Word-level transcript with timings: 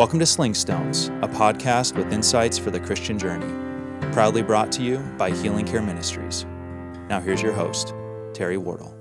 Welcome 0.00 0.18
to 0.20 0.24
Slingstones, 0.24 1.08
a 1.22 1.28
podcast 1.28 1.94
with 1.94 2.10
insights 2.10 2.56
for 2.56 2.70
the 2.70 2.80
Christian 2.80 3.18
journey, 3.18 3.52
proudly 4.12 4.40
brought 4.40 4.72
to 4.72 4.82
you 4.82 4.96
by 5.18 5.30
Healing 5.30 5.66
Care 5.66 5.82
Ministries. 5.82 6.46
Now, 7.10 7.20
here's 7.20 7.42
your 7.42 7.52
host, 7.52 7.92
Terry 8.32 8.56
Wardle. 8.56 8.96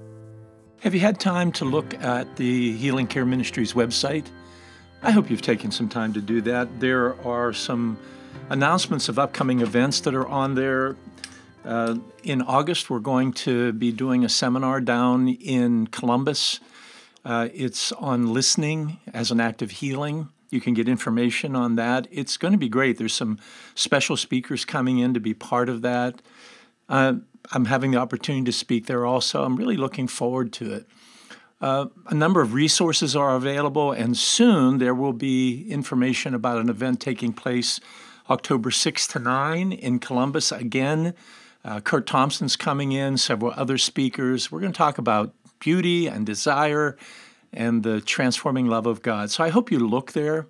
Have 0.81 0.93
you 0.93 0.99
had 0.99 1.17
time 1.17 1.53
to 1.53 1.63
look 1.63 1.93
at 2.03 2.35
the 2.35 2.73
Healing 2.73 3.07
Care 3.07 3.25
Ministries 3.25 3.71
website? 3.71 4.25
I 5.01 5.11
hope 5.11 5.29
you've 5.29 5.41
taken 5.41 5.71
some 5.71 5.87
time 5.87 6.11
to 6.15 6.19
do 6.19 6.41
that. 6.41 6.81
There 6.81 7.15
are 7.25 7.53
some 7.53 7.97
announcements 8.49 9.07
of 9.07 9.17
upcoming 9.17 9.61
events 9.61 10.01
that 10.01 10.13
are 10.13 10.27
on 10.27 10.55
there. 10.55 10.97
Uh, 11.63 11.95
in 12.23 12.41
August, 12.41 12.89
we're 12.89 12.99
going 12.99 13.31
to 13.31 13.71
be 13.71 13.93
doing 13.93 14.25
a 14.25 14.29
seminar 14.29 14.81
down 14.81 15.29
in 15.29 15.87
Columbus. 15.87 16.59
Uh, 17.23 17.47
it's 17.53 17.93
on 17.93 18.33
listening 18.33 18.99
as 19.13 19.31
an 19.31 19.39
act 19.39 19.61
of 19.61 19.71
healing. 19.71 20.27
You 20.49 20.61
can 20.61 20.73
get 20.73 20.89
information 20.89 21.55
on 21.55 21.75
that. 21.75 22.07
It's 22.11 22.37
going 22.37 22.51
to 22.53 22.57
be 22.57 22.69
great. 22.69 22.97
There's 22.97 23.13
some 23.13 23.39
special 23.75 24.17
speakers 24.17 24.65
coming 24.65 24.99
in 24.99 25.13
to 25.13 25.19
be 25.19 25.33
part 25.33 25.69
of 25.69 25.81
that. 25.81 26.21
Uh, 26.87 27.15
I'm 27.51 27.65
having 27.65 27.91
the 27.91 27.97
opportunity 27.97 28.45
to 28.45 28.51
speak 28.51 28.87
there 28.87 29.05
also. 29.05 29.43
I'm 29.43 29.55
really 29.55 29.77
looking 29.77 30.07
forward 30.07 30.51
to 30.53 30.73
it. 30.73 30.87
Uh, 31.61 31.87
a 32.07 32.13
number 32.13 32.41
of 32.41 32.53
resources 32.53 33.15
are 33.15 33.35
available, 33.35 33.91
and 33.91 34.17
soon 34.17 34.77
there 34.77 34.95
will 34.95 35.13
be 35.13 35.69
information 35.69 36.33
about 36.33 36.57
an 36.57 36.69
event 36.69 37.01
taking 37.01 37.33
place 37.33 37.79
October 38.29 38.71
6 38.71 39.07
to 39.07 39.19
9 39.19 39.71
in 39.71 39.99
Columbus 39.99 40.51
again. 40.51 41.13
Uh, 41.65 41.81
Curt 41.81 42.07
Thompson's 42.07 42.55
coming 42.55 42.93
in, 42.93 43.17
several 43.17 43.53
other 43.55 43.77
speakers. 43.77 44.51
We're 44.51 44.61
going 44.61 44.71
to 44.71 44.77
talk 44.77 44.97
about 44.97 45.33
beauty 45.59 46.07
and 46.07 46.25
desire 46.25 46.97
and 47.53 47.83
the 47.83 48.01
transforming 48.01 48.67
love 48.67 48.85
of 48.85 49.01
God. 49.01 49.31
So 49.31 49.43
I 49.43 49.49
hope 49.49 49.71
you 49.71 49.79
look 49.79 50.13
there, 50.13 50.47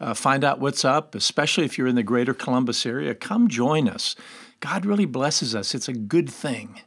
uh, 0.00 0.14
find 0.14 0.44
out 0.44 0.60
what's 0.60 0.84
up, 0.84 1.14
especially 1.14 1.64
if 1.64 1.78
you're 1.78 1.86
in 1.86 1.94
the 1.94 2.02
greater 2.02 2.34
Columbus 2.34 2.84
area. 2.86 3.14
Come 3.14 3.48
join 3.48 3.88
us. 3.88 4.16
God 4.60 4.84
really 4.84 5.06
blesses 5.06 5.54
us. 5.54 5.74
It's 5.74 5.88
a 5.88 5.92
good 5.92 6.28
thing 6.28 6.80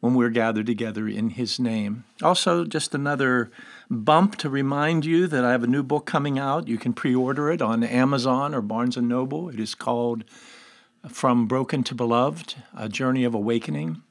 when 0.00 0.14
we're 0.14 0.30
gathered 0.30 0.66
together 0.66 1.06
in 1.06 1.30
His 1.30 1.60
name. 1.60 2.04
Also, 2.22 2.64
just 2.64 2.94
another 2.94 3.50
bump 3.88 4.36
to 4.36 4.50
remind 4.50 5.04
you 5.04 5.26
that 5.28 5.44
I 5.44 5.52
have 5.52 5.62
a 5.62 5.68
new 5.68 5.82
book 5.82 6.06
coming 6.06 6.38
out. 6.38 6.68
You 6.68 6.76
can 6.76 6.92
pre 6.92 7.14
order 7.14 7.50
it 7.50 7.62
on 7.62 7.84
Amazon 7.84 8.54
or 8.54 8.60
Barnes 8.60 8.96
and 8.96 9.08
Noble. 9.08 9.48
It 9.48 9.60
is 9.60 9.74
called 9.74 10.24
From 11.08 11.46
Broken 11.46 11.84
to 11.84 11.94
Beloved 11.94 12.56
A 12.76 12.88
Journey 12.88 13.24
of 13.24 13.34
Awakening. 13.34 14.02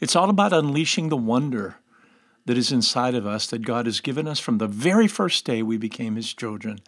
It's 0.00 0.14
all 0.14 0.30
about 0.30 0.52
unleashing 0.52 1.08
the 1.08 1.16
wonder 1.16 1.79
that 2.50 2.58
is 2.58 2.72
inside 2.72 3.14
of 3.14 3.28
us 3.28 3.46
that 3.46 3.62
God 3.62 3.86
has 3.86 4.00
given 4.00 4.26
us 4.26 4.40
from 4.40 4.58
the 4.58 4.66
very 4.66 5.06
first 5.06 5.44
day 5.44 5.62
we 5.62 5.76
became 5.76 6.16
His 6.16 6.34
children, 6.34 6.80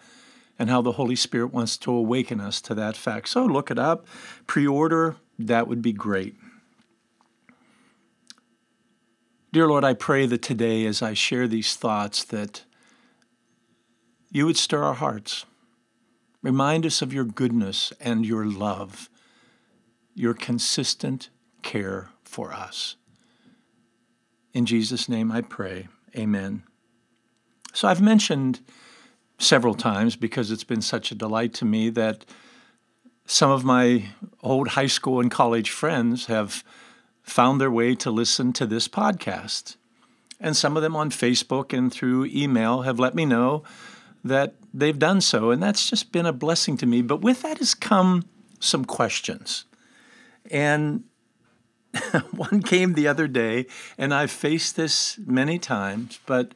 and 0.59 0.69
how 0.69 0.83
the 0.83 0.91
Holy 0.91 1.15
Spirit 1.15 1.53
wants 1.53 1.77
to 1.77 1.93
awaken 1.93 2.41
us 2.41 2.61
to 2.63 2.75
that 2.75 2.97
fact. 2.97 3.29
So 3.29 3.47
look 3.47 3.71
it 3.71 3.79
up, 3.79 4.05
pre 4.49 4.67
order, 4.67 5.15
that 5.39 5.69
would 5.69 5.81
be 5.81 5.93
great. 5.93 6.35
Dear 9.53 9.69
Lord, 9.69 9.85
I 9.85 9.95
pray 9.95 10.27
that 10.27 10.43
today, 10.43 10.85
as 10.85 11.01
I 11.01 11.15
share 11.15 11.47
these 11.47 11.77
thoughts, 11.77 12.25
that 12.25 12.65
you 14.33 14.47
would 14.47 14.57
stir 14.57 14.83
our 14.83 14.95
hearts. 14.95 15.47
Remind 16.43 16.85
us 16.85 17.03
of 17.03 17.13
your 17.13 17.25
goodness 17.25 17.93
and 18.01 18.27
your 18.27 18.47
love, 18.47 19.09
your 20.13 20.35
consistent 20.35 21.31
care 21.63 22.09
for 22.25 22.53
us. 22.53 22.97
In 24.53 24.67
Jesus' 24.67 25.09
name 25.09 25.33
I 25.33 25.41
pray. 25.41 25.89
Amen. 26.17 26.63
So 27.73 27.89
I've 27.89 28.03
mentioned 28.03 28.61
several 29.39 29.75
times, 29.75 30.15
because 30.15 30.51
it's 30.51 30.65
been 30.65 30.83
such 30.83 31.11
a 31.11 31.15
delight 31.15 31.55
to 31.55 31.65
me, 31.65 31.91
that 31.91 32.25
some 33.25 33.51
of 33.51 33.65
my 33.65 34.05
old 34.43 34.69
high 34.69 34.87
school 34.87 35.21
and 35.21 35.31
college 35.31 35.71
friends 35.71 36.27
have 36.27 36.63
found 37.23 37.61
their 37.61 37.71
way 37.71 37.95
to 37.95 38.11
listen 38.11 38.53
to 38.53 38.67
this 38.67 38.89
podcast. 38.89 39.77
And 40.39 40.57
some 40.57 40.77
of 40.77 40.83
them 40.83 40.97
on 40.97 41.11
Facebook 41.11 41.77
and 41.77 41.93
through 41.93 42.27
email 42.27 42.83
have 42.83 42.99
let 42.99 43.15
me 43.15 43.25
know 43.25 43.63
that 44.25 44.55
they've 44.75 44.99
done 44.99 45.21
so. 45.21 45.51
And 45.51 45.63
that's 45.63 45.89
just 45.89 46.13
been 46.13 46.27
a 46.27 46.33
blessing 46.33 46.77
to 46.79 46.87
me. 46.87 47.01
But 47.01 47.23
with 47.23 47.43
that 47.43 47.59
has 47.59 47.75
come 47.75 48.25
some 48.61 48.85
questions. 48.85 49.65
And 50.51 51.05
one 52.31 52.63
came 52.63 52.95
the 52.95 53.09
other 53.09 53.29
day, 53.29 53.67
and 53.99 54.15
I've 54.15 54.31
faced 54.31 54.77
this 54.77 55.19
many 55.19 55.59
times, 55.59 56.19
but 56.27 56.53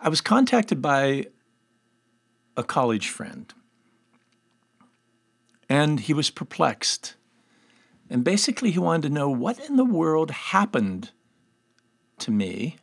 I 0.00 0.08
was 0.08 0.20
contacted 0.20 0.80
by 0.80 1.26
a 2.56 2.62
college 2.62 3.08
friend, 3.08 3.52
and 5.68 6.00
he 6.00 6.14
was 6.14 6.30
perplexed. 6.30 7.14
And 8.10 8.22
basically, 8.22 8.70
he 8.70 8.78
wanted 8.78 9.08
to 9.08 9.14
know 9.14 9.30
what 9.30 9.58
in 9.68 9.76
the 9.76 9.84
world 9.84 10.30
happened 10.30 11.10
to 12.18 12.30
me 12.30 12.76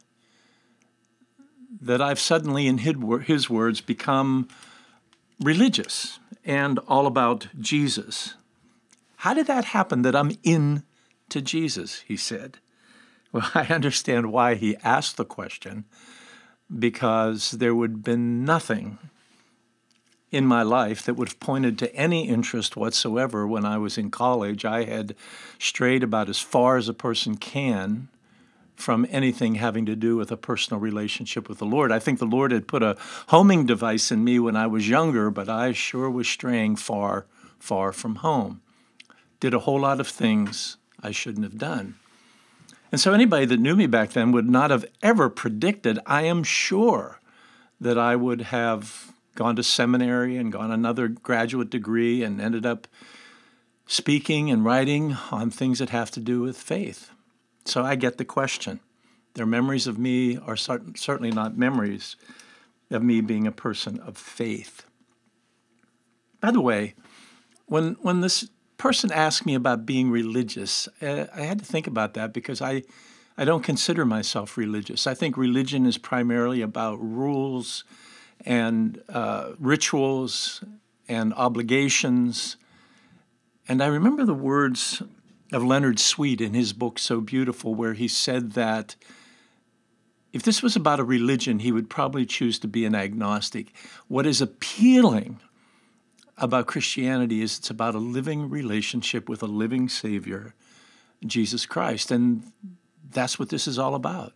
that 1.80 2.02
I've 2.02 2.20
suddenly, 2.20 2.68
in 2.68 2.80
his 2.80 3.50
words, 3.50 3.82
become 3.82 4.48
religious 5.40 6.20
and 6.46 6.80
all 6.88 7.08
about 7.08 7.48
Jesus. 7.59 8.36
How 9.18 9.34
did 9.34 9.48
that 9.48 9.66
happen 9.66 10.02
that 10.02 10.16
I'm 10.16 10.32
in 10.44 10.84
to 11.31 11.42
Jesus, 11.42 12.02
he 12.08 12.16
said. 12.16 12.59
Well, 13.31 13.50
I 13.56 13.66
understand 13.68 14.31
why 14.31 14.56
he 14.56 14.78
asked 14.84 15.18
the 15.18 15.25
question 15.25 15.86
because 16.78 17.52
there 17.52 17.75
would 17.75 17.92
have 17.92 18.03
been 18.03 18.46
nothing 18.46 18.97
in 20.31 20.46
my 20.46 20.64
life 20.64 21.03
that 21.03 21.16
would 21.16 21.28
have 21.28 21.40
pointed 21.41 21.78
to 21.78 21.94
any 21.94 22.28
interest 22.28 22.78
whatsoever 22.78 23.46
when 23.46 23.66
I 23.66 23.78
was 23.78 23.97
in 23.97 24.09
college. 24.09 24.64
I 24.64 24.86
had 24.86 25.14
strayed 25.59 26.03
about 26.03 26.30
as 26.30 26.40
far 26.40 26.78
as 26.78 26.88
a 26.88 26.94
person 26.94 27.36
can 27.36 28.08
from 28.75 29.06
anything 29.09 29.56
having 29.56 29.86
to 29.86 29.96
do 29.96 30.16
with 30.16 30.31
a 30.31 30.38
personal 30.38 30.80
relationship 30.80 31.50
with 31.50 31.59
the 31.59 31.66
Lord. 31.66 31.91
I 31.91 32.00
think 32.00 32.18
the 32.18 32.25
Lord 32.25 32.52
had 32.52 32.68
put 32.68 32.81
a 32.81 32.97
homing 33.28 33.66
device 33.66 34.09
in 34.09 34.24
me 34.24 34.40
when 34.40 34.56
I 34.56 34.68
was 34.68 34.90
younger, 34.90 35.30
but 35.30 35.50
I 35.50 35.74
sure 35.74 36.09
was 36.09 36.28
straying 36.28 36.78
far, 36.78 37.25
far 37.59 37.91
from 37.91 38.16
home. 38.16 38.62
Did 39.41 39.53
a 39.53 39.59
whole 39.59 39.81
lot 39.81 40.00
of 40.00 40.08
things 40.08 40.78
I 41.04 41.12
shouldn't 41.12 41.44
have 41.44 41.58
done. 41.58 41.96
And 42.92 43.00
so 43.00 43.14
anybody 43.14 43.46
that 43.46 43.60
knew 43.60 43.76
me 43.76 43.88
back 43.88 44.12
then 44.12 44.32
would 44.32 44.50
not 44.50 44.70
have 44.70 44.86
ever 45.02 45.30
predicted, 45.30 46.00
I 46.06 46.24
am 46.24 46.44
sure, 46.44 47.20
that 47.80 47.98
I 47.98 48.16
would 48.16 48.42
have 48.42 49.12
gone 49.36 49.56
to 49.56 49.64
seminary 49.64 50.38
and 50.38 50.52
gone 50.52 50.72
another 50.72 51.08
graduate 51.08 51.70
degree 51.70 52.22
and 52.22 52.42
ended 52.42 52.66
up 52.66 52.88
speaking 53.88 54.52
and 54.52 54.66
writing 54.66 55.18
on 55.32 55.50
things 55.50 55.80
that 55.80 55.90
have 55.90 56.12
to 56.12 56.20
do 56.20 56.42
with 56.42 56.58
faith. 56.58 57.12
So 57.66 57.84
I 57.84 57.96
get 57.96 58.18
the 58.18 58.26
question. 58.26 58.80
Their 59.34 59.46
memories 59.46 59.88
of 59.88 59.98
me 59.98 60.38
are 60.38 60.58
certainly 60.58 61.32
not 61.32 61.58
memories 61.58 62.16
of 62.90 63.02
me 63.02 63.22
being 63.22 63.48
a 63.48 63.52
person 63.52 64.00
of 64.00 64.18
faith. 64.18 64.86
By 66.42 66.52
the 66.52 66.62
way, 66.62 66.96
when, 67.68 67.94
when 68.02 68.20
this 68.22 68.50
person 68.81 69.12
asked 69.12 69.46
me 69.46 69.53
about 69.53 69.86
being 69.86 70.09
religious, 70.09 70.90
uh, 71.03 71.28
I 71.36 71.42
had 71.42 71.59
to 71.59 71.66
think 71.66 71.86
about 71.86 72.16
that 72.16 72.34
because 72.34 72.64
I, 72.64 72.81
I 73.38 73.46
don't 73.46 73.64
consider 73.64 74.06
myself 74.06 74.58
religious. 74.58 75.06
I 75.06 75.14
think 75.14 75.38
religion 75.38 75.86
is 75.86 76.00
primarily 76.00 76.64
about 76.64 76.96
rules 76.96 77.84
and 78.44 79.00
uh, 79.08 79.52
rituals 79.59 80.64
and 81.08 81.31
obligations. 81.36 82.58
And 83.68 83.84
I 83.84 83.86
remember 83.86 84.25
the 84.25 84.34
words 84.34 85.03
of 85.53 85.64
Leonard 85.64 86.00
Sweet 86.00 86.41
in 86.41 86.56
his 86.56 86.74
book 86.74 86.97
So 86.97 87.22
Beautiful, 87.22 87.75
where 87.75 87.94
he 87.94 88.08
said 88.08 88.53
that 88.53 88.96
if 90.34 90.41
this 90.41 90.64
was 90.64 90.75
about 90.75 91.00
a 91.00 91.03
religion, 91.03 91.59
he 91.59 91.72
would 91.72 91.88
probably 91.88 92.25
choose 92.25 92.58
to 92.58 92.68
be 92.68 92.86
an 92.86 92.96
agnostic. 92.96 93.73
What 94.08 94.26
is 94.26 94.41
appealing 94.41 95.40
about 96.41 96.66
Christianity 96.66 97.41
is 97.41 97.59
it's 97.59 97.70
about 97.70 97.96
a 97.96 97.99
living 97.99 98.49
relationship 98.49 99.29
with 99.29 99.43
a 99.43 99.47
living 99.47 99.88
Savior, 99.88 100.55
Jesus 101.26 101.66
Christ. 101.66 102.09
And 102.11 102.52
that's 103.11 103.38
what 103.38 103.49
this 103.49 103.67
is 103.67 103.78
all 103.78 103.93
about. 103.96 104.34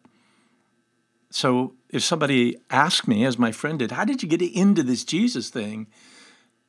So 1.31 1.74
if 1.90 2.04
somebody 2.04 2.57
asked 2.69 3.07
me, 3.07 3.25
as 3.25 3.40
my 3.40 3.52
friend 3.52 3.80
did, 3.80 3.92
how 3.92 4.06
did 4.06 4.22
you 4.22 4.30
get 4.30 4.42
into 4.42 4.84
this 4.84 5.04
Jesus 5.04 5.50
thing? 5.50 5.88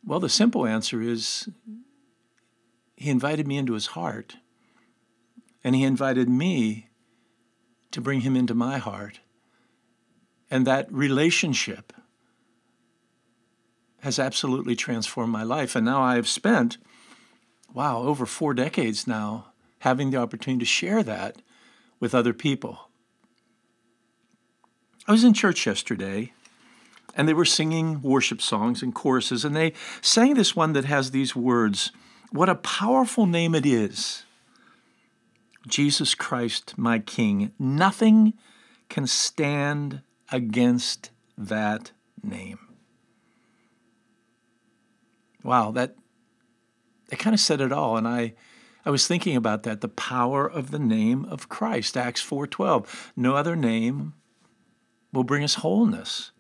Well, 0.04 0.20
the 0.20 0.28
simple 0.28 0.66
answer 0.66 1.02
is 1.02 1.48
he 2.96 3.10
invited 3.10 3.46
me 3.46 3.58
into 3.58 3.74
his 3.74 3.88
heart, 3.88 4.36
and 5.62 5.74
he 5.74 5.84
invited 5.84 6.28
me 6.28 6.88
to 7.90 8.00
bring 8.00 8.22
him 8.22 8.34
into 8.34 8.54
my 8.54 8.78
heart. 8.78 9.20
And 10.50 10.66
that 10.66 10.90
relationship 10.90 11.92
has 14.06 14.20
absolutely 14.20 14.76
transformed 14.76 15.32
my 15.32 15.42
life. 15.42 15.74
And 15.74 15.84
now 15.84 16.00
I've 16.00 16.28
spent, 16.28 16.78
wow, 17.74 18.02
over 18.02 18.24
four 18.24 18.54
decades 18.54 19.04
now 19.04 19.46
having 19.80 20.10
the 20.10 20.16
opportunity 20.16 20.60
to 20.60 20.64
share 20.64 21.02
that 21.02 21.42
with 21.98 22.14
other 22.14 22.32
people. 22.32 22.88
I 25.08 25.12
was 25.12 25.24
in 25.24 25.34
church 25.34 25.66
yesterday, 25.66 26.32
and 27.16 27.28
they 27.28 27.34
were 27.34 27.44
singing 27.44 28.00
worship 28.00 28.40
songs 28.40 28.80
and 28.80 28.94
choruses, 28.94 29.44
and 29.44 29.56
they 29.56 29.72
sang 30.00 30.34
this 30.34 30.54
one 30.54 30.72
that 30.74 30.84
has 30.84 31.10
these 31.10 31.34
words 31.34 31.90
What 32.30 32.48
a 32.48 32.54
powerful 32.54 33.26
name 33.26 33.56
it 33.56 33.66
is! 33.66 34.24
Jesus 35.66 36.14
Christ, 36.14 36.74
my 36.78 37.00
King. 37.00 37.50
Nothing 37.58 38.34
can 38.88 39.08
stand 39.08 40.02
against 40.30 41.10
that 41.36 41.90
name. 42.22 42.65
Wow, 45.46 45.70
that 45.70 45.94
that 47.08 47.19
kind 47.20 47.32
of 47.32 47.40
said 47.40 47.60
it 47.60 47.72
all. 47.72 47.96
And 47.96 48.06
I 48.06 48.34
I 48.84 48.90
was 48.90 49.06
thinking 49.06 49.37
about 49.37 49.62
that, 49.62 49.81
the 49.81 49.88
power 49.88 50.48
of 50.48 50.70
the 50.70 50.78
name 50.78 51.25
of 51.25 51.48
Christ, 51.48 51.96
Acts 51.96 52.22
4:12. 52.22 53.12
No 53.16 53.37
other 53.37 53.56
name 53.56 54.14
will 55.12 55.25
bring 55.25 55.44
us 55.44 55.54
wholeness 55.54 56.32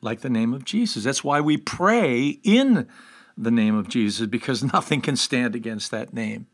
like 0.00 0.20
the 0.20 0.30
name 0.30 0.54
of 0.54 0.64
Jesus. 0.64 1.04
That's 1.04 1.22
why 1.22 1.40
we 1.40 1.56
pray 1.56 2.40
in 2.42 2.88
the 3.36 3.50
name 3.50 3.76
of 3.76 3.88
Jesus 3.88 4.26
because 4.26 4.64
nothing 4.72 5.00
can 5.00 5.16
stand 5.16 5.54
against 5.54 5.90
that 5.90 6.14
name. 6.14 6.46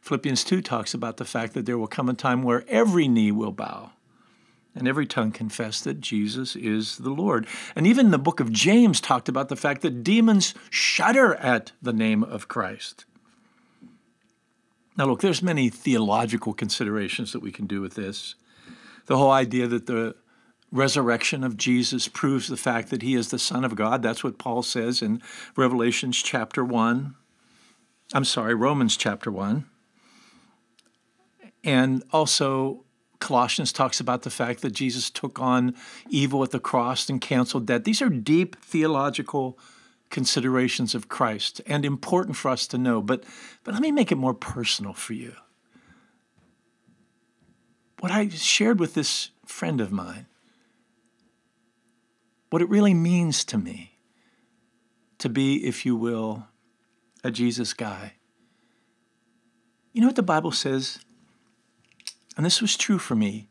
Philippians 0.00 0.44
2 0.44 0.60
talks 0.60 0.92
about 0.92 1.16
the 1.16 1.24
fact 1.24 1.54
that 1.54 1.64
there 1.64 1.78
will 1.78 1.86
come 1.86 2.10
a 2.10 2.14
time 2.14 2.42
where 2.42 2.64
every 2.68 3.08
knee 3.08 3.32
will 3.32 3.52
bow 3.52 3.92
and 4.74 4.88
every 4.88 5.06
tongue 5.06 5.30
confess 5.30 5.80
that 5.80 6.00
Jesus 6.00 6.56
is 6.56 6.98
the 6.98 7.10
Lord. 7.10 7.46
And 7.76 7.86
even 7.86 8.10
the 8.10 8.18
book 8.18 8.40
of 8.40 8.50
James 8.50 9.00
talked 9.00 9.28
about 9.28 9.48
the 9.48 9.56
fact 9.56 9.82
that 9.82 10.02
demons 10.02 10.54
shudder 10.70 11.34
at 11.36 11.72
the 11.80 11.92
name 11.92 12.24
of 12.24 12.48
Christ. 12.48 13.04
Now, 14.96 15.06
look, 15.06 15.20
there's 15.20 15.42
many 15.42 15.70
theological 15.70 16.52
considerations 16.52 17.32
that 17.32 17.40
we 17.40 17.52
can 17.52 17.66
do 17.66 17.80
with 17.80 17.94
this. 17.94 18.34
The 19.06 19.16
whole 19.16 19.32
idea 19.32 19.66
that 19.66 19.86
the 19.86 20.14
resurrection 20.70 21.44
of 21.44 21.56
Jesus 21.56 22.08
proves 22.08 22.48
the 22.48 22.56
fact 22.56 22.90
that 22.90 23.02
he 23.02 23.14
is 23.14 23.30
the 23.30 23.38
Son 23.38 23.64
of 23.64 23.76
God. 23.76 24.02
That's 24.02 24.24
what 24.24 24.38
Paul 24.38 24.62
says 24.62 25.02
in 25.02 25.22
Revelations 25.56 26.20
chapter 26.22 26.64
1. 26.64 27.14
I'm 28.12 28.24
sorry, 28.24 28.54
Romans 28.54 28.96
chapter 28.96 29.30
1. 29.30 29.64
And 31.62 32.02
also, 32.12 32.83
Colossians 33.24 33.72
talks 33.72 34.00
about 34.00 34.20
the 34.20 34.28
fact 34.30 34.60
that 34.60 34.72
Jesus 34.72 35.08
took 35.08 35.40
on 35.40 35.74
evil 36.10 36.42
at 36.42 36.50
the 36.50 36.60
cross 36.60 37.08
and 37.08 37.22
canceled 37.22 37.64
death. 37.64 37.84
These 37.84 38.02
are 38.02 38.10
deep 38.10 38.54
theological 38.62 39.58
considerations 40.10 40.94
of 40.94 41.08
Christ 41.08 41.62
and 41.66 41.86
important 41.86 42.36
for 42.36 42.50
us 42.50 42.66
to 42.66 42.76
know. 42.76 43.00
But, 43.00 43.24
but 43.64 43.72
let 43.72 43.80
me 43.80 43.92
make 43.92 44.12
it 44.12 44.16
more 44.16 44.34
personal 44.34 44.92
for 44.92 45.14
you. 45.14 45.32
What 48.00 48.12
I 48.12 48.28
shared 48.28 48.78
with 48.78 48.92
this 48.92 49.30
friend 49.46 49.80
of 49.80 49.90
mine, 49.90 50.26
what 52.50 52.60
it 52.60 52.68
really 52.68 52.92
means 52.92 53.42
to 53.46 53.56
me 53.56 53.96
to 55.16 55.30
be, 55.30 55.64
if 55.66 55.86
you 55.86 55.96
will, 55.96 56.48
a 57.24 57.30
Jesus 57.30 57.72
guy. 57.72 58.12
You 59.94 60.02
know 60.02 60.08
what 60.08 60.16
the 60.16 60.22
Bible 60.22 60.52
says 60.52 60.98
and 62.36 62.44
this 62.44 62.60
was 62.60 62.76
true 62.76 62.98
for 62.98 63.14
me, 63.14 63.48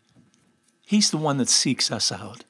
He's 0.86 1.12
the 1.12 1.18
one 1.18 1.38
that 1.38 1.50
seeks 1.50 1.92
us 1.92 2.12
out. 2.12 2.44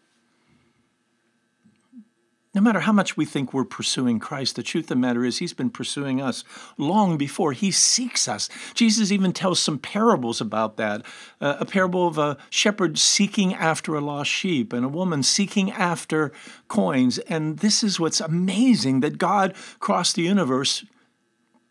No 2.55 2.61
matter 2.61 2.81
how 2.81 2.91
much 2.91 3.17
we 3.17 3.25
think 3.25 3.51
we're 3.51 3.63
pursuing 3.63 4.19
Christ, 4.19 4.55
the 4.55 4.63
truth 4.63 4.85
of 4.85 4.89
the 4.89 4.95
matter 4.95 5.25
is 5.25 5.39
He's 5.39 5.53
been 5.53 5.71
pursuing 5.71 6.21
us 6.21 6.43
long 6.77 7.17
before 7.17 7.51
He 7.51 7.71
seeks 7.71 8.27
us. 8.27 8.47
Jesus 8.75 9.11
even 9.11 9.33
tells 9.33 9.59
some 9.59 9.79
parables 9.79 10.39
about 10.39 10.77
that 10.77 11.03
uh, 11.41 11.57
a 11.59 11.65
parable 11.65 12.07
of 12.07 12.19
a 12.19 12.37
shepherd 12.51 12.99
seeking 12.99 13.55
after 13.55 13.95
a 13.95 14.01
lost 14.01 14.29
sheep 14.29 14.71
and 14.71 14.85
a 14.85 14.89
woman 14.89 15.23
seeking 15.23 15.71
after 15.71 16.31
coins. 16.67 17.17
And 17.19 17.57
this 17.59 17.83
is 17.83 17.99
what's 17.99 18.21
amazing 18.21 18.99
that 18.99 19.17
God 19.17 19.55
crossed 19.79 20.15
the 20.15 20.23
universe 20.23 20.85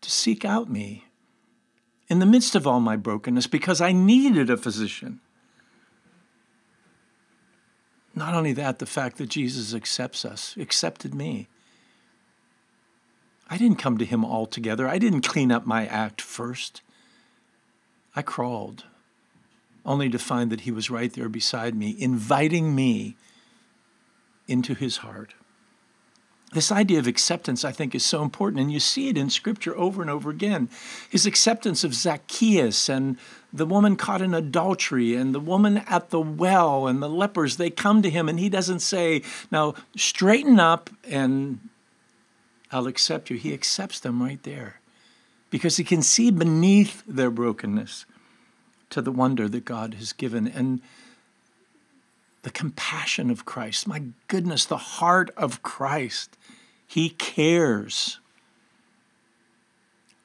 to 0.01 0.11
seek 0.11 0.43
out 0.43 0.69
me 0.69 1.05
in 2.13 2.19
the 2.19 2.27
midst 2.27 2.53
of 2.53 2.67
all 2.67 2.79
my 2.79 2.95
brokenness 2.95 3.47
because 3.47 3.81
I 3.81 3.91
needed 3.91 4.47
a 4.51 4.55
physician. 4.55 5.19
Not 8.13 8.35
only 8.35 8.53
that, 8.53 8.77
the 8.77 8.85
fact 8.85 9.17
that 9.17 9.29
Jesus 9.29 9.73
accepts 9.73 10.23
us, 10.23 10.55
accepted 10.57 11.15
me. 11.15 11.47
I 13.49 13.57
didn't 13.57 13.79
come 13.79 13.97
to 13.97 14.05
him 14.05 14.23
altogether. 14.23 14.87
I 14.87 14.99
didn't 14.99 15.21
clean 15.21 15.51
up 15.51 15.65
my 15.65 15.87
act 15.87 16.21
first. 16.21 16.83
I 18.15 18.21
crawled, 18.21 18.83
only 19.83 20.07
to 20.11 20.19
find 20.19 20.51
that 20.51 20.61
he 20.61 20.71
was 20.71 20.91
right 20.91 21.11
there 21.11 21.29
beside 21.29 21.73
me, 21.73 21.95
inviting 21.97 22.75
me 22.75 23.17
into 24.47 24.75
his 24.75 24.97
heart 24.97 25.33
this 26.53 26.71
idea 26.71 26.99
of 26.99 27.07
acceptance, 27.07 27.65
I 27.65 27.71
think, 27.71 27.93
is 27.93 28.05
so 28.05 28.21
important. 28.21 28.61
And 28.61 28.71
you 28.71 28.79
see 28.79 29.09
it 29.09 29.17
in 29.17 29.29
Scripture 29.29 29.75
over 29.77 30.01
and 30.01 30.09
over 30.09 30.29
again. 30.29 30.69
His 31.09 31.25
acceptance 31.25 31.83
of 31.83 31.93
Zacchaeus 31.93 32.89
and 32.89 33.17
the 33.51 33.65
woman 33.65 33.95
caught 33.95 34.21
in 34.21 34.33
adultery 34.33 35.15
and 35.15 35.33
the 35.33 35.39
woman 35.39 35.79
at 35.87 36.09
the 36.09 36.19
well 36.19 36.87
and 36.87 37.01
the 37.01 37.09
lepers, 37.09 37.57
they 37.57 37.69
come 37.69 38.01
to 38.01 38.09
him 38.09 38.27
and 38.27 38.39
he 38.39 38.49
doesn't 38.49 38.79
say, 38.79 39.21
Now 39.51 39.75
straighten 39.95 40.59
up 40.59 40.89
and 41.07 41.59
I'll 42.71 42.87
accept 42.87 43.29
you. 43.29 43.37
He 43.37 43.53
accepts 43.53 43.99
them 43.99 44.21
right 44.21 44.41
there 44.43 44.79
because 45.49 45.77
he 45.77 45.83
can 45.83 46.01
see 46.01 46.31
beneath 46.31 47.03
their 47.07 47.29
brokenness 47.29 48.05
to 48.89 49.01
the 49.01 49.11
wonder 49.11 49.47
that 49.47 49.65
God 49.65 49.95
has 49.95 50.13
given. 50.13 50.47
And 50.47 50.81
the 52.43 52.51
compassion 52.51 53.29
of 53.31 53.45
Christ. 53.45 53.87
My 53.87 54.03
goodness, 54.27 54.65
the 54.65 54.77
heart 54.77 55.31
of 55.35 55.63
Christ. 55.63 56.37
He 56.87 57.09
cares 57.09 58.19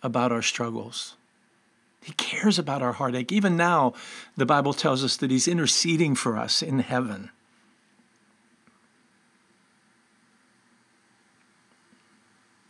about 0.03 0.33
our 0.33 0.43
struggles. 0.43 1.17
He 2.03 2.13
cares 2.13 2.59
about 2.59 2.83
our 2.83 2.93
heartache. 2.93 3.33
Even 3.33 3.57
now, 3.57 3.95
the 4.37 4.47
Bible 4.47 4.73
tells 4.73 5.05
us 5.05 5.17
that 5.17 5.31
He's 5.31 5.49
interceding 5.49 6.15
for 6.15 6.37
us 6.37 6.63
in 6.63 6.79
heaven. 6.79 7.31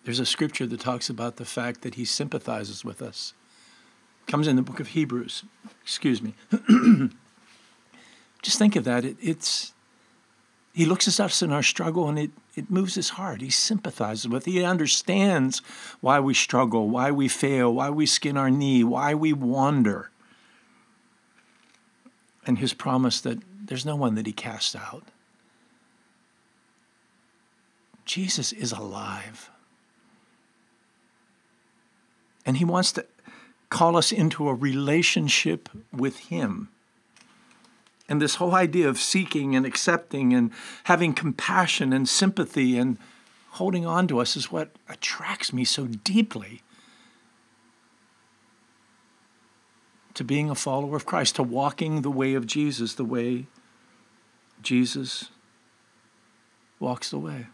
There's 0.04 0.18
a 0.18 0.26
scripture 0.26 0.66
that 0.66 0.80
talks 0.80 1.10
about 1.10 1.36
the 1.36 1.44
fact 1.44 1.82
that 1.82 1.96
He 1.96 2.04
sympathizes 2.04 2.84
with 2.84 3.02
us. 3.02 3.34
It 4.26 4.30
comes 4.30 4.48
in 4.48 4.56
the 4.56 4.62
book 4.62 4.80
of 4.80 4.88
Hebrews. 4.88 5.44
Excuse 5.82 6.22
me. 6.22 6.34
Just 8.42 8.58
think 8.58 8.74
of 8.74 8.84
that. 8.84 9.04
It, 9.04 9.16
it's 9.20 9.74
he 10.78 10.86
looks 10.86 11.08
at 11.08 11.18
us 11.18 11.42
in 11.42 11.50
our 11.50 11.64
struggle 11.64 12.08
and 12.08 12.16
it, 12.16 12.30
it 12.54 12.70
moves 12.70 12.94
his 12.94 13.08
heart. 13.08 13.40
He 13.40 13.50
sympathizes 13.50 14.28
with. 14.28 14.44
He 14.44 14.62
understands 14.62 15.58
why 16.00 16.20
we 16.20 16.34
struggle, 16.34 16.88
why 16.88 17.10
we 17.10 17.26
fail, 17.26 17.74
why 17.74 17.90
we 17.90 18.06
skin 18.06 18.36
our 18.36 18.48
knee, 18.48 18.84
why 18.84 19.12
we 19.12 19.32
wander. 19.32 20.12
And 22.46 22.60
his 22.60 22.74
promise 22.74 23.20
that 23.22 23.40
there's 23.60 23.84
no 23.84 23.96
one 23.96 24.14
that 24.14 24.26
he 24.26 24.32
casts 24.32 24.76
out. 24.76 25.02
Jesus 28.04 28.52
is 28.52 28.70
alive. 28.70 29.50
And 32.46 32.58
he 32.58 32.64
wants 32.64 32.92
to 32.92 33.04
call 33.68 33.96
us 33.96 34.12
into 34.12 34.48
a 34.48 34.54
relationship 34.54 35.68
with 35.92 36.18
him. 36.18 36.68
And 38.08 38.22
this 38.22 38.36
whole 38.36 38.54
idea 38.54 38.88
of 38.88 38.98
seeking 38.98 39.54
and 39.54 39.66
accepting 39.66 40.32
and 40.32 40.50
having 40.84 41.12
compassion 41.12 41.92
and 41.92 42.08
sympathy 42.08 42.78
and 42.78 42.96
holding 43.50 43.84
on 43.84 44.08
to 44.08 44.18
us 44.18 44.36
is 44.36 44.50
what 44.50 44.70
attracts 44.88 45.52
me 45.52 45.64
so 45.64 45.86
deeply 45.86 46.62
to 50.14 50.24
being 50.24 50.50
a 50.50 50.54
follower 50.54 50.96
of 50.96 51.06
Christ, 51.06 51.36
to 51.36 51.42
walking 51.42 52.02
the 52.02 52.10
way 52.10 52.34
of 52.34 52.46
Jesus, 52.46 52.94
the 52.94 53.04
way 53.04 53.46
Jesus 54.62 55.30
walks 56.80 57.10
the 57.10 57.18
way. 57.18 57.46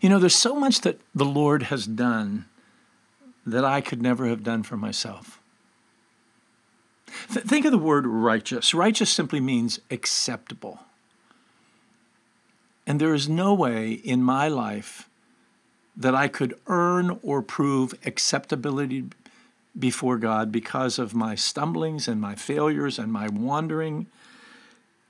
You 0.00 0.08
know, 0.08 0.18
there's 0.18 0.34
so 0.34 0.54
much 0.54 0.82
that 0.82 1.00
the 1.14 1.24
Lord 1.24 1.64
has 1.64 1.86
done 1.86 2.46
that 3.46 3.64
I 3.64 3.80
could 3.80 4.02
never 4.02 4.26
have 4.26 4.42
done 4.42 4.62
for 4.62 4.76
myself. 4.76 5.39
Th- 7.32 7.44
think 7.44 7.64
of 7.64 7.72
the 7.72 7.78
word 7.78 8.06
righteous. 8.06 8.74
Righteous 8.74 9.10
simply 9.10 9.40
means 9.40 9.80
acceptable. 9.90 10.80
And 12.86 13.00
there 13.00 13.14
is 13.14 13.28
no 13.28 13.54
way 13.54 13.92
in 13.92 14.22
my 14.22 14.48
life 14.48 15.08
that 15.96 16.14
I 16.14 16.28
could 16.28 16.58
earn 16.66 17.18
or 17.22 17.42
prove 17.42 17.94
acceptability 18.06 19.04
before 19.78 20.16
God 20.18 20.50
because 20.50 20.98
of 20.98 21.14
my 21.14 21.34
stumblings 21.34 22.08
and 22.08 22.20
my 22.20 22.34
failures 22.34 22.98
and 22.98 23.12
my 23.12 23.28
wandering. 23.28 24.06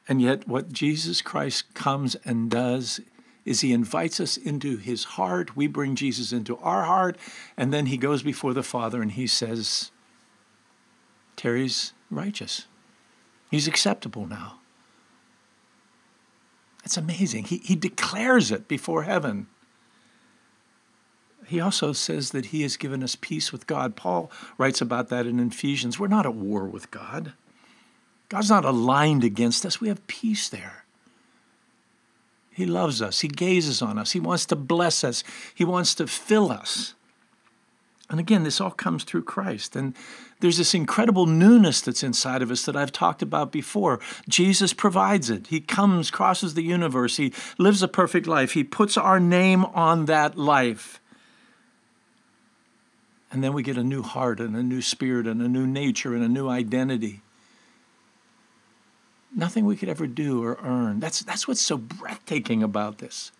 And 0.08 0.20
yet, 0.20 0.48
what 0.48 0.72
Jesus 0.72 1.22
Christ 1.22 1.72
comes 1.74 2.16
and 2.24 2.50
does 2.50 3.00
is 3.44 3.60
he 3.60 3.72
invites 3.72 4.20
us 4.20 4.36
into 4.36 4.76
his 4.76 5.04
heart. 5.04 5.56
We 5.56 5.66
bring 5.66 5.94
Jesus 5.94 6.32
into 6.32 6.56
our 6.58 6.84
heart. 6.84 7.16
And 7.56 7.72
then 7.72 7.86
he 7.86 7.96
goes 7.96 8.22
before 8.22 8.52
the 8.52 8.62
Father 8.62 9.00
and 9.00 9.12
he 9.12 9.26
says, 9.26 9.90
Terry's 11.40 11.94
righteous. 12.10 12.66
He's 13.50 13.66
acceptable 13.66 14.26
now. 14.26 14.58
That's 16.82 16.98
amazing. 16.98 17.44
He, 17.44 17.62
he 17.64 17.76
declares 17.76 18.50
it 18.50 18.68
before 18.68 19.04
heaven. 19.04 19.46
He 21.46 21.58
also 21.58 21.94
says 21.94 22.32
that 22.32 22.46
he 22.46 22.60
has 22.60 22.76
given 22.76 23.02
us 23.02 23.16
peace 23.16 23.52
with 23.52 23.66
God. 23.66 23.96
Paul 23.96 24.30
writes 24.58 24.82
about 24.82 25.08
that 25.08 25.24
in 25.24 25.40
Ephesians. 25.40 25.98
We're 25.98 26.08
not 26.08 26.26
at 26.26 26.34
war 26.34 26.66
with 26.66 26.90
God. 26.90 27.32
God's 28.28 28.50
not 28.50 28.66
aligned 28.66 29.24
against 29.24 29.64
us. 29.64 29.80
We 29.80 29.88
have 29.88 30.06
peace 30.06 30.46
there. 30.50 30.84
He 32.50 32.66
loves 32.66 33.00
us. 33.00 33.20
He 33.20 33.28
gazes 33.28 33.80
on 33.80 33.98
us. 33.98 34.12
He 34.12 34.20
wants 34.20 34.44
to 34.44 34.56
bless 34.56 35.02
us. 35.02 35.24
He 35.54 35.64
wants 35.64 35.94
to 35.94 36.06
fill 36.06 36.52
us. 36.52 36.92
And 38.10 38.18
again, 38.18 38.42
this 38.42 38.60
all 38.60 38.72
comes 38.72 39.04
through 39.04 39.22
Christ. 39.22 39.76
And 39.76 39.94
there's 40.40 40.56
this 40.56 40.74
incredible 40.74 41.26
newness 41.26 41.80
that's 41.80 42.02
inside 42.02 42.42
of 42.42 42.50
us 42.50 42.64
that 42.64 42.74
I've 42.74 42.90
talked 42.90 43.22
about 43.22 43.52
before. 43.52 44.00
Jesus 44.28 44.72
provides 44.72 45.30
it. 45.30 45.46
He 45.46 45.60
comes, 45.60 46.10
crosses 46.10 46.54
the 46.54 46.62
universe. 46.62 47.18
He 47.18 47.32
lives 47.56 47.82
a 47.82 47.88
perfect 47.88 48.26
life. 48.26 48.52
He 48.52 48.64
puts 48.64 48.96
our 48.96 49.20
name 49.20 49.64
on 49.64 50.06
that 50.06 50.36
life. 50.36 51.00
And 53.30 53.44
then 53.44 53.52
we 53.52 53.62
get 53.62 53.76
a 53.76 53.84
new 53.84 54.02
heart 54.02 54.40
and 54.40 54.56
a 54.56 54.62
new 54.62 54.82
spirit 54.82 55.28
and 55.28 55.40
a 55.40 55.48
new 55.48 55.66
nature 55.66 56.14
and 56.14 56.24
a 56.24 56.28
new 56.28 56.48
identity. 56.48 57.22
Nothing 59.32 59.66
we 59.66 59.76
could 59.76 59.88
ever 59.88 60.08
do 60.08 60.42
or 60.42 60.58
earn. 60.64 60.98
That's, 60.98 61.20
that's 61.20 61.46
what's 61.46 61.60
so 61.60 61.78
breathtaking 61.78 62.64
about 62.64 62.98
this. 62.98 63.30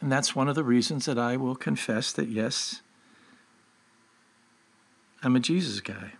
And 0.00 0.12
that's 0.12 0.34
one 0.36 0.48
of 0.48 0.54
the 0.54 0.64
reasons 0.64 1.06
that 1.06 1.18
I 1.18 1.36
will 1.36 1.56
confess 1.56 2.12
that, 2.12 2.28
yes, 2.28 2.82
I'm 5.22 5.34
a 5.34 5.40
Jesus 5.40 5.80
guy. 5.80 6.12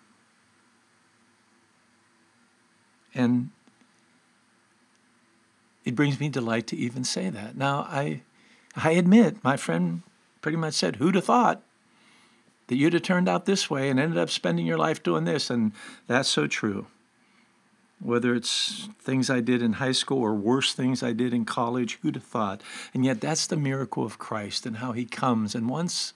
And 3.15 3.51
it 5.85 5.95
brings 5.95 6.19
me 6.19 6.29
delight 6.29 6.67
to 6.69 6.77
even 6.77 7.05
say 7.05 7.31
that. 7.31 7.57
Now, 7.57 7.87
I, 7.89 8.23
I 8.77 8.93
admit, 8.93 9.43
my 9.43 9.57
friend 9.57 10.03
pretty 10.43 10.59
much 10.59 10.75
said, 10.75 10.97
Who'd 10.97 11.15
have 11.15 11.25
thought 11.25 11.63
that 12.67 12.77
you'd 12.77 12.93
have 12.93 13.03
turned 13.03 13.29
out 13.29 13.47
this 13.47 13.71
way 13.71 13.89
and 13.89 13.99
ended 13.99 14.19
up 14.19 14.31
spending 14.31 14.67
your 14.67 14.79
life 14.79 15.03
doing 15.03 15.25
this? 15.25 15.51
And 15.51 15.73
that's 16.07 16.29
so 16.29 16.47
true 16.47 16.87
whether 18.01 18.35
it's 18.35 18.89
things 19.01 19.29
I 19.29 19.41
did 19.41 19.61
in 19.61 19.75
high 19.75 19.93
school 19.93 20.21
or 20.21 20.35
worse 20.35 20.73
things 20.73 21.03
I 21.03 21.13
did 21.13 21.35
in 21.35 21.45
college, 21.45 21.99
who'd 22.01 22.15
have 22.15 22.25
thought? 22.25 22.63
And 22.95 23.05
yet, 23.05 23.21
that's 23.21 23.47
the 23.47 23.57
miracle 23.57 24.05
of 24.05 24.19
Christ 24.19 24.67
and 24.67 24.77
how 24.77 24.93
he 24.93 25.05
comes. 25.05 25.55
And 25.55 25.69
once 25.69 26.15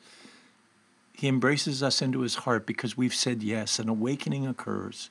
he 1.13 1.29
embraces 1.29 1.83
us 1.83 2.03
into 2.03 2.21
his 2.21 2.35
heart 2.37 2.67
because 2.67 2.97
we've 2.97 3.15
said 3.15 3.43
yes, 3.43 3.79
an 3.79 3.89
awakening 3.89 4.47
occurs. 4.47 5.11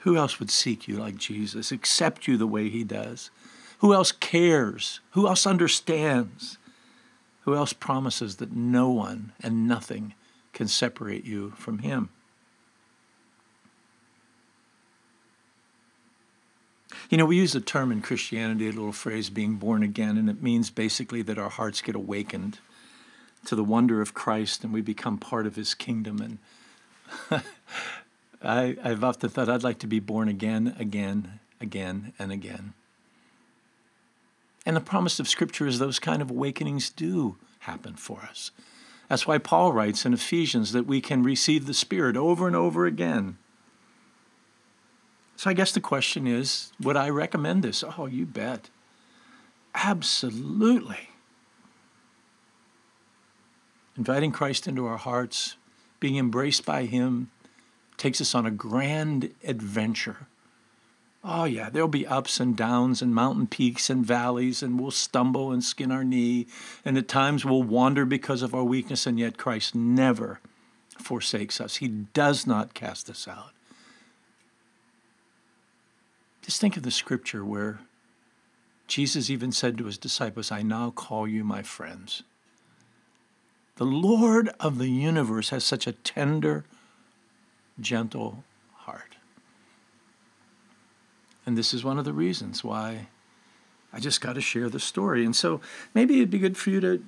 Who 0.00 0.16
else 0.16 0.38
would 0.38 0.50
seek 0.50 0.86
you 0.86 0.96
like 0.96 1.16
Jesus, 1.16 1.72
accept 1.72 2.28
you 2.28 2.36
the 2.36 2.46
way 2.46 2.68
he 2.68 2.84
does? 2.84 3.30
Who 3.78 3.94
else 3.94 4.12
cares? 4.12 5.00
Who 5.12 5.26
else 5.26 5.46
understands? 5.46 6.58
Who 7.42 7.54
else 7.54 7.72
promises 7.72 8.36
that 8.36 8.52
no 8.52 8.90
one 8.90 9.32
and 9.42 9.66
nothing 9.66 10.14
can 10.52 10.68
separate 10.68 11.24
you 11.24 11.52
from 11.56 11.78
him? 11.78 12.10
You 17.10 17.18
know, 17.18 17.26
we 17.26 17.36
use 17.36 17.54
a 17.54 17.60
term 17.60 17.92
in 17.92 18.02
Christianity, 18.02 18.68
a 18.68 18.72
little 18.72 18.92
phrase, 18.92 19.30
being 19.30 19.56
born 19.56 19.82
again, 19.82 20.16
and 20.16 20.30
it 20.30 20.42
means 20.42 20.70
basically 20.70 21.22
that 21.22 21.38
our 21.38 21.50
hearts 21.50 21.82
get 21.82 21.94
awakened 21.94 22.58
to 23.46 23.54
the 23.54 23.64
wonder 23.64 24.00
of 24.00 24.14
Christ 24.14 24.64
and 24.64 24.72
we 24.72 24.80
become 24.80 25.18
part 25.18 25.46
of 25.46 25.56
his 25.56 25.74
kingdom. 25.74 26.38
And 27.30 27.42
I, 28.42 28.76
I've 28.82 29.04
often 29.04 29.30
thought 29.30 29.48
I'd 29.48 29.62
like 29.62 29.78
to 29.80 29.86
be 29.86 30.00
born 30.00 30.28
again, 30.28 30.74
again, 30.78 31.40
again, 31.60 32.12
and 32.18 32.32
again. 32.32 32.72
And 34.66 34.76
the 34.76 34.80
promise 34.80 35.20
of 35.20 35.28
Scripture 35.28 35.66
is 35.66 35.78
those 35.78 35.98
kind 35.98 36.22
of 36.22 36.30
awakenings 36.30 36.88
do 36.90 37.36
happen 37.60 37.94
for 37.94 38.20
us. 38.22 38.50
That's 39.08 39.26
why 39.26 39.38
Paul 39.38 39.72
writes 39.72 40.06
in 40.06 40.14
Ephesians 40.14 40.72
that 40.72 40.86
we 40.86 41.00
can 41.00 41.22
receive 41.22 41.66
the 41.66 41.74
Spirit 41.74 42.16
over 42.16 42.46
and 42.46 42.56
over 42.56 42.86
again. 42.86 43.36
So 45.44 45.50
I 45.50 45.52
guess 45.52 45.72
the 45.72 45.80
question 45.82 46.26
is 46.26 46.72
would 46.80 46.96
I 46.96 47.10
recommend 47.10 47.62
this? 47.62 47.84
Oh, 47.98 48.06
you 48.06 48.24
bet. 48.24 48.70
Absolutely. 49.74 51.10
Inviting 53.94 54.32
Christ 54.32 54.66
into 54.66 54.86
our 54.86 54.96
hearts, 54.96 55.56
being 56.00 56.16
embraced 56.16 56.64
by 56.64 56.86
Him, 56.86 57.30
takes 57.98 58.22
us 58.22 58.34
on 58.34 58.46
a 58.46 58.50
grand 58.50 59.34
adventure. 59.46 60.28
Oh, 61.22 61.44
yeah, 61.44 61.68
there'll 61.68 61.88
be 61.88 62.06
ups 62.06 62.40
and 62.40 62.56
downs 62.56 63.02
and 63.02 63.14
mountain 63.14 63.46
peaks 63.46 63.90
and 63.90 64.02
valleys, 64.02 64.62
and 64.62 64.80
we'll 64.80 64.92
stumble 64.92 65.52
and 65.52 65.62
skin 65.62 65.92
our 65.92 66.04
knee, 66.04 66.46
and 66.86 66.96
at 66.96 67.06
times 67.06 67.44
we'll 67.44 67.62
wander 67.62 68.06
because 68.06 68.40
of 68.40 68.54
our 68.54 68.64
weakness, 68.64 69.06
and 69.06 69.18
yet 69.18 69.36
Christ 69.36 69.74
never 69.74 70.40
forsakes 70.96 71.60
us. 71.60 71.76
He 71.76 71.88
does 71.88 72.46
not 72.46 72.72
cast 72.72 73.10
us 73.10 73.28
out. 73.28 73.50
Just 76.44 76.60
think 76.60 76.76
of 76.76 76.82
the 76.82 76.90
scripture 76.90 77.42
where 77.42 77.78
Jesus 78.86 79.30
even 79.30 79.50
said 79.50 79.78
to 79.78 79.86
his 79.86 79.96
disciples, 79.96 80.52
I 80.52 80.60
now 80.60 80.90
call 80.90 81.26
you 81.26 81.42
my 81.42 81.62
friends. 81.62 82.22
The 83.76 83.86
Lord 83.86 84.50
of 84.60 84.76
the 84.76 84.90
universe 84.90 85.48
has 85.48 85.64
such 85.64 85.86
a 85.86 85.92
tender, 85.92 86.66
gentle 87.80 88.44
heart. 88.74 89.16
And 91.46 91.56
this 91.56 91.72
is 91.72 91.82
one 91.82 91.98
of 91.98 92.04
the 92.04 92.12
reasons 92.12 92.62
why 92.62 93.06
I 93.90 93.98
just 93.98 94.20
got 94.20 94.34
to 94.34 94.42
share 94.42 94.68
the 94.68 94.78
story. 94.78 95.24
And 95.24 95.34
so 95.34 95.62
maybe 95.94 96.16
it'd 96.16 96.28
be 96.28 96.38
good 96.38 96.58
for 96.58 96.68
you 96.68 96.80
to 96.80 97.02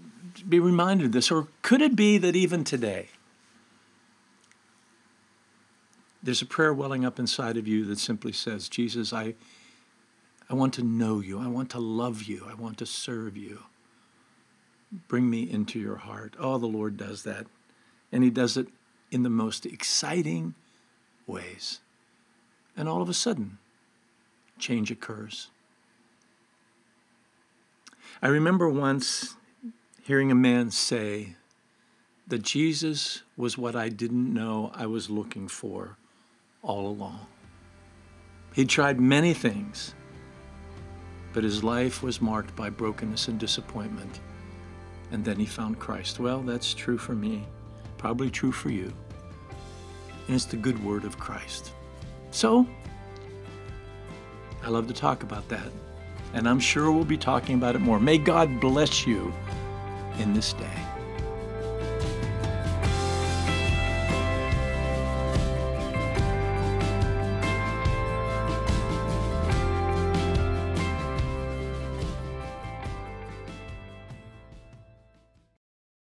be 0.49 0.61
reminded 0.61 1.07
of 1.07 1.13
this. 1.13 1.31
Or 1.31 1.49
could 1.61 1.83
it 1.83 1.95
be 1.95 2.17
that 2.17 2.37
even 2.37 2.65
today, 2.65 3.11
there's 6.27 6.43
a 6.43 6.47
prayer 6.47 6.75
welling 6.75 7.05
up 7.05 7.21
inside 7.21 7.57
of 7.57 7.69
you 7.69 7.85
that 7.85 8.01
simply 8.01 8.33
says, 8.33 8.69
Jesus, 8.69 9.13
I, 9.13 9.35
I 10.51 10.55
want 10.55 10.75
to 10.75 10.83
know 10.83 11.21
you. 11.21 11.39
I 11.39 11.47
want 11.47 11.71
to 11.71 11.79
love 11.79 12.25
you. 12.25 12.45
I 12.51 12.55
want 12.55 12.79
to 12.79 12.87
serve 12.87 13.37
you. 13.37 13.63
Bring 15.07 15.31
me 15.31 15.49
into 15.49 15.79
your 15.79 15.97
heart. 15.97 16.35
Oh, 16.37 16.59
the 16.59 16.67
Lord 16.67 16.97
does 16.97 17.23
that. 17.23 17.47
And 18.11 18.25
He 18.25 18.31
does 18.31 18.57
it 18.57 18.67
in 19.13 19.23
the 19.23 19.31
most 19.31 19.65
exciting 19.67 20.57
ways. 21.29 21.79
And 22.77 22.89
all 22.89 23.03
of 23.03 23.09
a 23.09 23.15
sudden, 23.15 23.59
change 24.59 24.91
occurs. 24.91 25.51
I 28.21 28.27
remember 28.27 28.69
once 28.69 29.37
hearing 30.03 30.33
a 30.33 30.37
man 30.37 30.73
say 30.73 31.37
that 32.27 32.43
Jesus 32.43 33.23
was 33.37 33.57
what 33.57 33.77
I 33.77 33.91
didn't 33.91 34.35
know 34.35 34.73
I 34.75 34.87
was 34.87 35.09
looking 35.09 35.47
for 35.47 35.97
all 36.67 36.89
along. 36.89 37.21
He 38.53 38.65
tried 38.65 39.01
many 39.01 39.33
things, 39.33 39.95
but 41.33 41.45
his 41.45 41.63
life 41.63 42.03
was 42.03 42.21
marked 42.21 42.55
by 42.57 42.71
brokenness 42.71 43.29
and 43.29 43.39
disappointment. 43.39 44.21
And 45.13 45.25
then 45.25 45.39
he 45.39 45.47
found 45.47 45.79
Christ. 45.79 46.19
Well, 46.19 46.41
that's 46.41 46.75
true 46.75 46.99
for 46.99 47.15
me, 47.15 47.47
probably 47.97 48.29
true 48.29 48.53
for 48.53 48.71
you. 48.71 48.93
And 50.27 50.35
it's 50.35 50.45
the 50.47 50.57
good 50.57 50.83
word 50.85 51.05
of 51.05 51.19
Christ. 51.19 51.73
So, 52.33 52.67
I 54.65 54.69
love 54.69 54.89
to 54.89 54.95
talk 54.95 55.23
about 55.23 55.49
that. 55.49 55.71
And 56.35 56.49
I'm 56.49 56.59
sure 56.59 56.91
we'll 56.91 57.05
be 57.05 57.17
talking 57.17 57.55
about 57.55 57.77
it 57.77 57.79
more. 57.79 58.01
May 58.01 58.19
God 58.19 58.61
bless 58.61 59.07
you 59.07 59.33
in 60.19 60.35
this 60.35 60.53
day. 60.55 60.86